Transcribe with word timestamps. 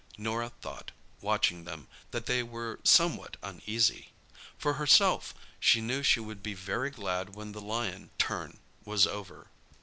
Norah 0.17 0.51
thought, 0.61 0.89
watching 1.21 1.63
them, 1.63 1.87
that 2.09 2.25
they 2.25 2.41
were 2.41 2.79
somewhat 2.83 3.37
uneasy. 3.43 4.09
For 4.57 4.73
herself, 4.73 5.35
she 5.59 5.79
knew 5.79 6.01
she 6.01 6.19
would 6.19 6.41
be 6.41 6.55
very 6.55 6.89
glad 6.89 7.35
when 7.35 7.51
the 7.51 7.61
lion 7.61 8.09
"turn" 8.17 8.57
was 8.83 9.05
over. 9.05 9.45